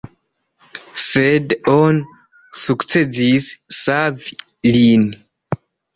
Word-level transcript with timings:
Sed 1.01 1.53
oni 1.73 2.01
sukcesis 2.63 3.51
savi 3.81 4.37
lin. 4.77 5.07